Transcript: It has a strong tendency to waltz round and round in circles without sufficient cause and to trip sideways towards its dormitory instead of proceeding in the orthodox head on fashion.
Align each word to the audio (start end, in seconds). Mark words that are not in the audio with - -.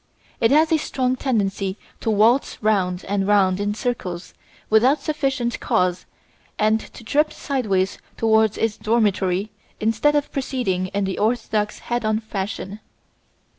It 0.39 0.49
has 0.49 0.71
a 0.71 0.79
strong 0.79 1.15
tendency 1.15 1.77
to 1.99 2.09
waltz 2.09 2.57
round 2.63 3.05
and 3.07 3.27
round 3.27 3.59
in 3.59 3.75
circles 3.75 4.33
without 4.67 4.99
sufficient 4.99 5.59
cause 5.59 6.07
and 6.57 6.79
to 6.79 7.03
trip 7.03 7.31
sideways 7.31 7.99
towards 8.17 8.57
its 8.57 8.77
dormitory 8.77 9.51
instead 9.79 10.15
of 10.15 10.31
proceeding 10.31 10.87
in 10.87 11.03
the 11.03 11.19
orthodox 11.19 11.77
head 11.85 12.03
on 12.03 12.19
fashion. 12.19 12.79